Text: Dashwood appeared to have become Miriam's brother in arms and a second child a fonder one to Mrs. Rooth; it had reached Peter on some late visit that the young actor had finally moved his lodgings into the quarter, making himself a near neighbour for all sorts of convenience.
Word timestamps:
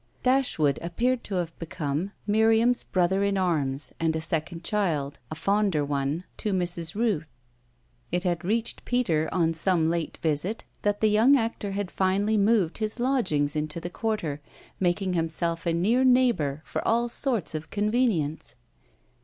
Dashwood 0.23 0.79
appeared 0.81 1.23
to 1.25 1.35
have 1.35 1.53
become 1.59 2.11
Miriam's 2.25 2.83
brother 2.83 3.23
in 3.23 3.37
arms 3.37 3.93
and 3.99 4.15
a 4.15 4.19
second 4.19 4.63
child 4.63 5.19
a 5.29 5.35
fonder 5.35 5.85
one 5.85 6.23
to 6.37 6.53
Mrs. 6.53 6.95
Rooth; 6.95 7.29
it 8.11 8.23
had 8.23 8.43
reached 8.43 8.83
Peter 8.83 9.29
on 9.31 9.53
some 9.53 9.91
late 9.91 10.17
visit 10.23 10.63
that 10.81 11.01
the 11.01 11.07
young 11.09 11.37
actor 11.37 11.73
had 11.73 11.91
finally 11.91 12.35
moved 12.35 12.79
his 12.79 12.99
lodgings 12.99 13.55
into 13.55 13.79
the 13.79 13.91
quarter, 13.91 14.41
making 14.79 15.13
himself 15.13 15.67
a 15.67 15.71
near 15.73 16.03
neighbour 16.03 16.63
for 16.65 16.81
all 16.87 17.07
sorts 17.07 17.53
of 17.53 17.69
convenience. 17.69 18.55